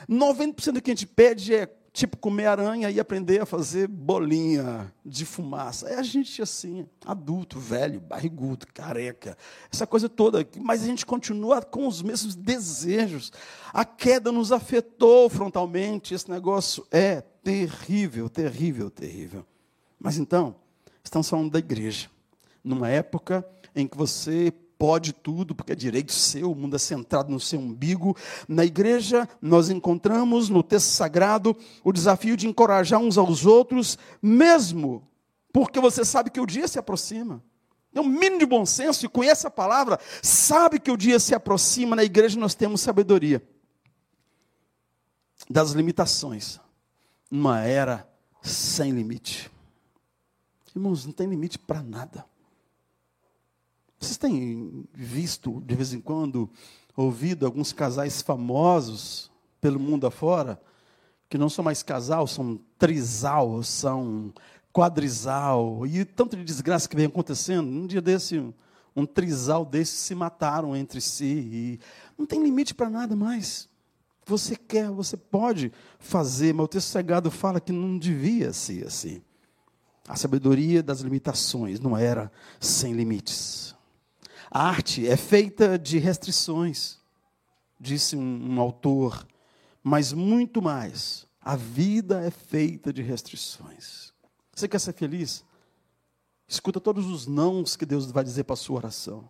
90% 0.09 0.73
do 0.73 0.81
que 0.81 0.91
a 0.91 0.95
gente 0.95 1.07
pede 1.07 1.55
é 1.55 1.67
tipo 1.99 2.17
comer 2.17 2.47
aranha 2.47 2.91
e 2.91 3.01
aprender 3.01 3.41
a 3.41 3.47
fazer 3.47 3.89
bolinha 3.89 4.93
de 5.05 5.25
fumaça. 5.25 5.89
É 5.89 5.97
a 5.97 6.03
gente 6.03 6.41
assim, 6.41 6.87
adulto, 7.05 7.59
velho, 7.59 8.01
barrigudo, 8.01 8.67
careca, 8.73 9.37
essa 9.71 9.85
coisa 9.85 10.09
toda. 10.09 10.47
Mas 10.61 10.83
a 10.85 10.87
gente 10.87 11.05
continua 11.05 11.61
com 11.61 11.89
os 11.89 12.01
mesmos 12.01 12.37
desejos. 12.37 13.33
A 13.73 13.85
queda 13.85 14.31
nos 14.31 14.53
afetou 14.53 15.29
frontalmente. 15.29 16.15
Esse 16.15 16.31
negócio 16.31 16.87
é 16.93 17.21
terrível, 17.43 18.29
terrível, 18.29 18.91
terrível. 18.91 19.45
Mas 19.99 20.19
então, 20.19 20.55
estamos 21.03 21.29
falando 21.29 21.51
da 21.51 21.59
igreja. 21.59 22.09
Numa 22.63 22.89
época 22.89 23.45
em 23.75 23.89
que 23.89 23.97
você 23.97 24.53
pode 24.79 25.13
tudo, 25.13 25.55
porque 25.55 25.73
é 25.73 25.75
direito 25.75 26.13
seu, 26.13 26.53
o 26.53 26.55
mundo 26.55 26.77
é 26.77 26.79
centrado 26.79 27.31
no 27.31 27.41
seu 27.41 27.59
umbigo. 27.59 28.17
Na 28.47 28.65
igreja, 28.65 29.29
nós 29.43 29.69
encontramos 29.69 30.49
no 30.49 30.63
texto 30.63 30.91
sagrado 30.91 31.57
o 31.83 31.93
desafio 31.93 32.37
de 32.37 32.47
encorajar 32.47 33.01
uns 33.01 33.19
aos 33.19 33.45
outros, 33.45 33.99
mesmo 34.23 35.07
porque 35.53 35.81
você 35.81 36.05
sabe 36.05 36.31
que 36.31 36.41
o 36.41 36.47
dia 36.47 36.69
se 36.69 36.79
aproxima. 36.79 37.43
Tem 37.93 38.03
um 38.03 38.07
mínimo 38.07 38.39
de 38.39 38.47
bom 38.47 38.65
senso 38.65 39.05
e 39.05 39.09
conhece 39.09 39.47
a 39.47 39.51
palavra, 39.51 39.99
sabe 40.23 40.79
que 40.79 40.91
o 40.91 40.97
dia 40.97 41.19
se 41.19 41.35
aproxima. 41.35 41.97
Na 41.97 42.05
igreja 42.05 42.39
nós 42.39 42.55
temos 42.55 42.81
sabedoria 42.81 43.43
das 45.51 45.73
limitações, 45.73 46.61
numa 47.31 47.63
era 47.63 48.09
sem 48.43 48.93
limite. 48.93 49.51
Irmãos, 50.75 51.05
não 51.05 51.13
tem 51.13 51.27
limite 51.27 51.59
para 51.59 51.83
nada. 51.83 52.25
Vocês 53.99 54.17
têm 54.17 54.85
visto, 54.95 55.61
de 55.67 55.75
vez 55.75 55.93
em 55.93 56.01
quando, 56.01 56.49
ouvido 56.97 57.45
alguns 57.45 57.73
casais 57.73 58.23
famosos 58.23 59.31
pelo 59.61 59.81
mundo 59.81 60.07
afora, 60.07 60.61
que 61.29 61.37
não 61.37 61.49
são 61.49 61.65
mais 61.65 61.83
casal, 61.83 62.27
são 62.27 62.59
trisal, 62.79 63.63
são 63.63 64.33
quadrisal, 64.73 65.87
e 65.87 66.05
tanto 66.05 66.37
de 66.37 66.45
desgraça 66.45 66.89
que 66.89 66.97
vem 66.97 67.07
acontecendo. 67.07 67.69
Um 67.69 67.87
dia 67.87 68.01
desse, 68.01 68.39
um 68.95 69.05
trisal 69.05 69.65
desse 69.65 69.97
se 69.97 70.15
mataram 70.15 70.77
entre 70.77 71.01
si, 71.01 71.25
e 71.25 71.81
não 72.17 72.25
tem 72.25 72.43
limite 72.43 72.75
para 72.75 72.89
nada 72.89 73.17
mais. 73.17 73.69
Você 74.25 74.55
quer, 74.55 74.91
você 74.91 75.17
pode 75.17 75.73
fazer, 75.99 76.53
mas 76.55 76.65
o 76.65 76.69
texto 76.69 76.89
sagrado 76.89 77.31
fala 77.31 77.61
que 77.61 77.73
não 77.73 77.99
devia 77.99 78.53
ser 78.53 78.87
assim. 78.87 79.23
A 80.07 80.17
sabedoria 80.17 80.83
das 80.83 81.01
limitações 81.01 81.81
não 81.81 81.97
era 81.97 82.31
sem 82.61 82.93
limites. 82.93 83.75
A 84.51 84.67
arte 84.69 85.07
é 85.07 85.17
feita 85.17 85.79
de 85.79 85.99
restrições, 85.99 86.99
disse 87.79 88.17
um, 88.17 88.55
um 88.55 88.61
autor, 88.61 89.27
mas 89.83 90.13
muito 90.13 90.63
mais. 90.63 91.27
A 91.41 91.57
vida 91.57 92.23
é 92.23 92.31
feita 92.31 92.93
de 92.93 93.03
restrições. 93.03 94.13
Você 94.55 94.67
quer 94.67 94.79
ser 94.79 94.93
feliz? 94.93 95.45
Escuta 96.47 96.81
todos 96.81 97.07
os 97.07 97.27
nãos 97.27 97.77
que 97.77 97.85
Deus 97.85 98.11
vai 98.11 98.25
dizer 98.25 98.45
para 98.45 98.55
a 98.55 98.57
sua 98.57 98.79
oração. 98.79 99.29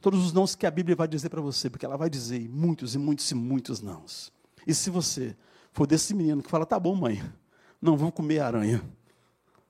Todos 0.00 0.24
os 0.24 0.32
nãos 0.32 0.54
que 0.54 0.66
a 0.66 0.70
Bíblia 0.70 0.96
vai 0.96 1.08
dizer 1.08 1.28
para 1.28 1.40
você, 1.40 1.70
porque 1.70 1.86
ela 1.86 1.96
vai 1.96 2.10
dizer 2.10 2.48
muitos 2.48 2.94
e 2.94 2.98
muitos 2.98 3.30
e 3.30 3.34
muitos 3.34 3.80
nãos. 3.80 4.32
E 4.66 4.74
se 4.74 4.90
você 4.90 5.36
for 5.72 5.86
desse 5.86 6.12
menino 6.12 6.42
que 6.42 6.50
fala, 6.50 6.66
tá 6.66 6.78
bom, 6.78 6.94
mãe, 6.94 7.22
não 7.80 7.96
vou 7.96 8.10
comer 8.10 8.40
aranha. 8.40 8.82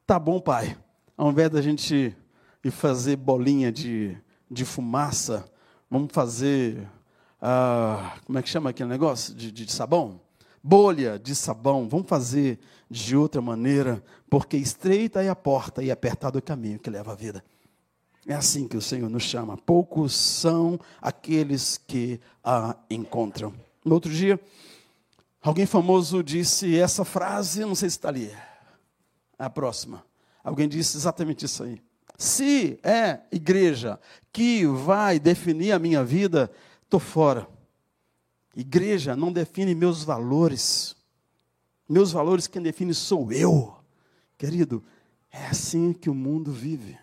Tá 0.06 0.18
bom, 0.18 0.40
pai. 0.40 0.76
Ao 1.16 1.30
invés 1.30 1.50
da 1.50 1.60
gente 1.60 2.16
ir 2.64 2.70
fazer 2.70 3.16
bolinha 3.16 3.70
de 3.70 4.16
de 4.50 4.64
fumaça, 4.64 5.50
vamos 5.90 6.12
fazer, 6.12 6.88
ah, 7.40 8.18
como 8.24 8.38
é 8.38 8.42
que 8.42 8.48
chama 8.48 8.70
aquele 8.70 8.88
negócio? 8.88 9.34
De, 9.34 9.50
de, 9.50 9.70
sabão? 9.70 10.20
Bolha 10.62 11.18
de 11.18 11.34
sabão, 11.34 11.88
vamos 11.88 12.08
fazer 12.08 12.58
de 12.90 13.16
outra 13.16 13.40
maneira, 13.40 14.02
porque 14.30 14.56
estreita 14.56 15.22
é 15.22 15.28
a 15.28 15.36
porta 15.36 15.82
e 15.82 15.90
apertado 15.90 16.38
é 16.38 16.40
o 16.40 16.42
caminho 16.42 16.78
que 16.78 16.90
leva 16.90 17.12
à 17.12 17.14
vida. 17.14 17.44
É 18.26 18.34
assim 18.34 18.66
que 18.66 18.76
o 18.76 18.82
Senhor 18.82 19.08
nos 19.08 19.22
chama. 19.22 19.56
Poucos 19.56 20.12
são 20.12 20.80
aqueles 21.00 21.78
que 21.78 22.20
a 22.42 22.76
encontram. 22.90 23.54
No 23.84 23.94
outro 23.94 24.10
dia, 24.10 24.40
alguém 25.40 25.64
famoso 25.64 26.24
disse 26.24 26.76
essa 26.76 27.04
frase, 27.04 27.60
não 27.60 27.76
sei 27.76 27.88
se 27.88 27.96
está 27.96 28.08
ali. 28.08 28.32
A 29.38 29.48
próxima. 29.48 30.04
Alguém 30.42 30.68
disse 30.68 30.96
exatamente 30.96 31.44
isso 31.44 31.62
aí. 31.62 31.80
Se 32.18 32.78
é 32.82 33.20
igreja 33.30 34.00
que 34.32 34.66
vai 34.66 35.18
definir 35.18 35.72
a 35.72 35.78
minha 35.78 36.02
vida, 36.04 36.50
estou 36.82 37.00
fora. 37.00 37.46
Igreja 38.54 39.14
não 39.14 39.32
define 39.32 39.74
meus 39.74 40.02
valores. 40.02 40.96
Meus 41.88 42.12
valores 42.12 42.46
quem 42.46 42.62
define 42.62 42.94
sou 42.94 43.30
eu. 43.30 43.76
Querido, 44.38 44.82
é 45.30 45.46
assim 45.46 45.92
que 45.92 46.08
o 46.08 46.14
mundo 46.14 46.50
vive. 46.50 46.98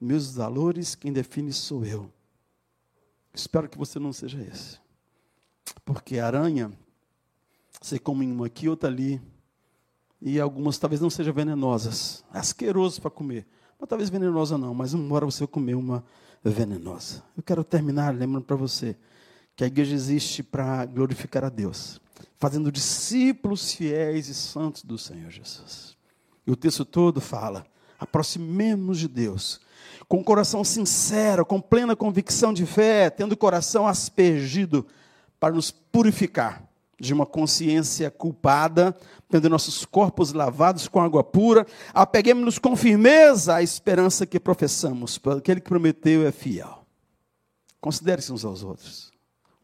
Meus 0.00 0.34
valores 0.34 0.94
quem 0.94 1.12
define 1.12 1.52
sou 1.52 1.84
eu. 1.84 2.12
Espero 3.34 3.68
que 3.68 3.78
você 3.78 3.98
não 3.98 4.12
seja 4.12 4.40
esse. 4.42 4.78
Porque 5.84 6.18
aranha, 6.18 6.70
você 7.80 7.98
come 7.98 8.26
uma 8.26 8.46
aqui, 8.46 8.68
outra 8.68 8.88
ali. 8.88 9.20
E 10.20 10.38
algumas 10.38 10.78
talvez 10.78 11.00
não 11.00 11.10
sejam 11.10 11.32
venenosas. 11.32 12.24
Asqueroso 12.30 13.00
para 13.00 13.10
comer. 13.10 13.46
Ou 13.82 13.86
talvez 13.88 14.08
venenosa 14.08 14.56
não, 14.56 14.72
mas 14.72 14.94
uma 14.94 15.12
hora 15.12 15.26
você 15.26 15.44
comer 15.44 15.74
uma 15.74 16.04
venenosa. 16.44 17.20
Eu 17.36 17.42
quero 17.42 17.64
terminar 17.64 18.14
lembrando 18.14 18.44
para 18.44 18.54
você 18.54 18.96
que 19.56 19.64
a 19.64 19.66
igreja 19.66 19.92
existe 19.92 20.40
para 20.40 20.86
glorificar 20.86 21.42
a 21.42 21.48
Deus, 21.48 22.00
fazendo 22.38 22.70
discípulos 22.70 23.72
fiéis 23.72 24.28
e 24.28 24.34
santos 24.34 24.84
do 24.84 24.96
Senhor 24.96 25.28
Jesus. 25.32 25.96
E 26.46 26.52
o 26.52 26.54
texto 26.54 26.84
todo 26.84 27.20
fala: 27.20 27.66
aproximemos 27.98 29.00
de 29.00 29.08
Deus, 29.08 29.60
com 30.06 30.20
o 30.20 30.24
coração 30.24 30.62
sincero, 30.62 31.44
com 31.44 31.60
plena 31.60 31.96
convicção 31.96 32.52
de 32.52 32.64
fé, 32.64 33.10
tendo 33.10 33.32
o 33.32 33.36
coração 33.36 33.88
aspergido 33.88 34.86
para 35.40 35.56
nos 35.56 35.72
purificar 35.72 36.62
de 37.00 37.12
uma 37.12 37.26
consciência 37.26 38.12
culpada, 38.12 38.96
tendo 39.32 39.48
nossos 39.48 39.86
corpos 39.86 40.34
lavados 40.34 40.86
com 40.86 41.00
água 41.00 41.24
pura, 41.24 41.66
apeguemos-nos 41.94 42.58
com 42.58 42.76
firmeza 42.76 43.54
à 43.54 43.62
esperança 43.62 44.26
que 44.26 44.38
professamos, 44.38 45.16
porque 45.16 45.38
aquele 45.38 45.60
que 45.60 45.68
prometeu 45.68 46.26
é 46.26 46.30
fiel. 46.30 46.84
Considere-se 47.80 48.30
uns 48.30 48.44
aos 48.44 48.62
outros, 48.62 49.10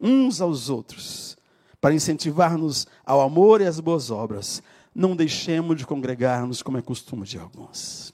uns 0.01 0.41
aos 0.41 0.69
outros, 0.71 1.37
para 1.79 1.93
incentivar-nos 1.93 2.87
ao 3.05 3.21
amor 3.21 3.61
e 3.61 3.65
às 3.65 3.79
boas 3.79 4.09
obras. 4.09 4.63
Não 4.93 5.15
deixemos 5.15 5.77
de 5.77 5.85
congregar-nos 5.85 6.63
como 6.63 6.79
é 6.79 6.81
costume 6.81 7.25
de 7.25 7.37
alguns. 7.37 8.11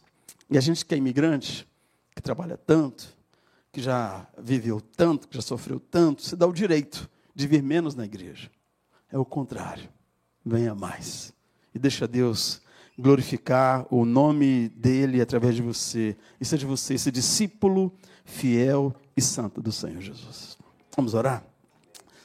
E 0.50 0.58
a 0.58 0.62
gente 0.62 0.86
que 0.86 0.94
é 0.94 0.98
imigrante, 0.98 1.66
que 2.14 2.22
trabalha 2.22 2.58
tanto, 2.58 3.08
que 3.72 3.82
já 3.82 4.28
viveu 4.38 4.82
tanto, 4.82 5.28
que 5.28 5.36
já 5.36 5.42
sofreu 5.42 5.80
tanto, 5.80 6.22
se 6.22 6.36
dá 6.36 6.46
o 6.46 6.54
direito 6.54 7.10
de 7.34 7.48
vir 7.48 7.64
menos 7.64 7.96
na 7.96 8.04
igreja. 8.04 8.52
É 9.10 9.18
o 9.18 9.26
contrário. 9.26 9.90
Venha 10.46 10.76
mais. 10.76 11.35
E 11.76 11.80
deixa 11.80 12.08
Deus 12.08 12.62
glorificar 12.98 13.86
o 13.92 14.06
nome 14.06 14.70
dele 14.70 15.22
através 15.22 15.56
de 15.56 15.62
você. 15.62 16.16
E 16.40 16.46
seja 16.46 16.66
você 16.66 16.94
esse 16.94 17.12
discípulo 17.12 17.94
fiel 18.24 18.96
e 19.16 19.22
santo 19.22 19.62
do 19.62 19.72
Senhor 19.72 20.02
Jesus. 20.02 20.58
Vamos 20.96 21.14
orar? 21.14 21.46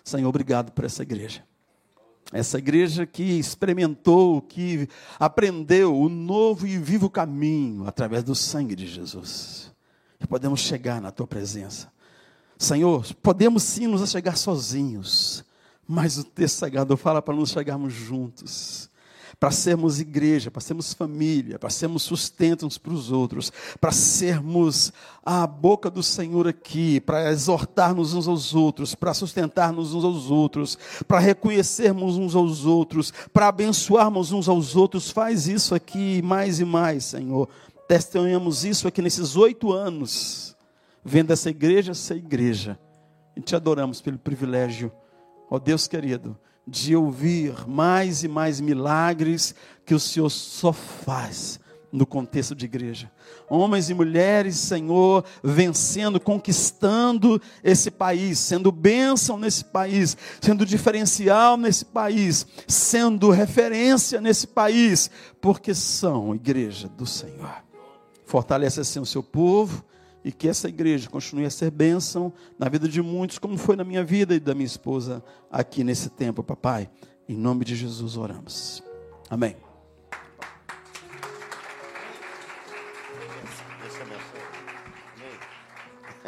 Senhor, 0.04 0.28
obrigado 0.28 0.72
por 0.72 0.84
essa 0.84 1.02
igreja. 1.02 1.44
Essa 2.32 2.58
igreja 2.58 3.04
que 3.06 3.22
experimentou, 3.22 4.40
que 4.40 4.88
aprendeu 5.18 5.96
o 5.96 6.08
novo 6.08 6.66
e 6.66 6.78
vivo 6.78 7.10
caminho 7.10 7.86
através 7.86 8.22
do 8.22 8.34
sangue 8.34 8.76
de 8.76 8.86
Jesus. 8.86 9.72
E 10.20 10.26
podemos 10.26 10.60
chegar 10.60 11.00
na 11.00 11.10
tua 11.10 11.26
presença. 11.26 11.92
Senhor, 12.56 13.04
podemos 13.16 13.62
sim 13.62 13.86
nos 13.86 14.08
chegar 14.10 14.36
sozinhos, 14.36 15.44
mas 15.88 16.18
o 16.18 16.24
texto 16.24 16.58
sagrado 16.58 16.96
fala 16.96 17.20
para 17.20 17.34
nos 17.34 17.50
chegarmos 17.50 17.92
juntos, 17.92 18.89
para 19.40 19.50
sermos 19.50 19.98
igreja, 19.98 20.50
para 20.50 20.60
sermos 20.60 20.92
família, 20.92 21.58
para 21.58 21.70
sermos 21.70 22.02
sustento 22.02 22.66
uns 22.66 22.76
para 22.76 22.92
os 22.92 23.10
outros, 23.10 23.50
para 23.80 23.90
sermos 23.90 24.92
a 25.24 25.46
boca 25.46 25.90
do 25.90 26.02
Senhor 26.02 26.46
aqui, 26.46 27.00
para 27.00 27.32
exortarmos 27.32 28.12
uns 28.12 28.28
aos 28.28 28.54
outros, 28.54 28.94
para 28.94 29.14
sustentarmos 29.14 29.94
uns 29.94 30.04
aos 30.04 30.30
outros, 30.30 30.78
para 31.08 31.18
reconhecermos 31.18 32.18
uns 32.18 32.36
aos 32.36 32.66
outros, 32.66 33.12
para 33.32 33.48
abençoarmos 33.48 34.30
uns 34.30 34.46
aos 34.46 34.76
outros. 34.76 35.10
Faz 35.10 35.48
isso 35.48 35.74
aqui 35.74 36.20
mais 36.20 36.60
e 36.60 36.64
mais, 36.66 37.04
Senhor. 37.04 37.48
Testemunhamos 37.88 38.64
isso 38.66 38.86
aqui 38.86 39.00
nesses 39.00 39.36
oito 39.36 39.72
anos, 39.72 40.54
vendo 41.02 41.32
essa 41.32 41.48
igreja 41.48 41.94
ser 41.94 42.18
igreja. 42.18 42.78
E 43.34 43.40
te 43.40 43.56
adoramos 43.56 44.02
pelo 44.02 44.18
privilégio 44.18 44.92
ó 45.50 45.58
Deus 45.58 45.88
querido, 45.88 46.38
de 46.70 46.94
ouvir 46.94 47.68
mais 47.68 48.22
e 48.22 48.28
mais 48.28 48.60
milagres 48.60 49.54
que 49.84 49.92
o 49.92 49.98
Senhor 49.98 50.30
só 50.30 50.72
faz 50.72 51.58
no 51.90 52.06
contexto 52.06 52.54
de 52.54 52.66
igreja. 52.66 53.10
Homens 53.48 53.90
e 53.90 53.94
mulheres, 53.94 54.56
Senhor, 54.56 55.24
vencendo, 55.42 56.20
conquistando 56.20 57.42
esse 57.64 57.90
país, 57.90 58.38
sendo 58.38 58.70
bênção 58.70 59.36
nesse 59.36 59.64
país, 59.64 60.16
sendo 60.40 60.64
diferencial 60.64 61.56
nesse 61.56 61.84
país, 61.84 62.46
sendo 62.68 63.30
referência 63.30 64.20
nesse 64.20 64.46
país, 64.46 65.10
porque 65.40 65.74
são 65.74 66.32
igreja 66.36 66.88
do 66.88 67.04
Senhor. 67.04 67.64
Fortalece 68.24 68.78
assim 68.78 69.00
o 69.00 69.06
seu 69.06 69.24
povo 69.24 69.84
e 70.24 70.30
que 70.32 70.48
essa 70.48 70.68
igreja 70.68 71.08
continue 71.08 71.44
a 71.44 71.50
ser 71.50 71.70
bênção 71.70 72.32
na 72.58 72.68
vida 72.68 72.88
de 72.88 73.00
muitos, 73.00 73.38
como 73.38 73.56
foi 73.56 73.76
na 73.76 73.84
minha 73.84 74.04
vida 74.04 74.34
e 74.34 74.40
da 74.40 74.54
minha 74.54 74.66
esposa 74.66 75.22
aqui 75.50 75.82
nesse 75.82 76.10
tempo, 76.10 76.42
papai. 76.42 76.90
Em 77.28 77.36
nome 77.36 77.64
de 77.64 77.74
Jesus 77.74 78.16
oramos. 78.16 78.82
Amém. 79.28 79.69